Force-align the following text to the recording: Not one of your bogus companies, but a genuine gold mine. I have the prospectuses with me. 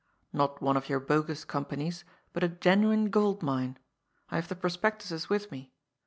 Not 0.33 0.63
one 0.63 0.77
of 0.77 0.89
your 0.89 0.99
bogus 0.99 1.45
companies, 1.45 2.03
but 2.33 2.43
a 2.43 2.47
genuine 2.49 3.11
gold 3.11 3.43
mine. 3.43 3.77
I 4.31 4.37
have 4.37 4.47
the 4.47 4.55
prospectuses 4.55 5.29
with 5.29 5.51
me. 5.51 5.73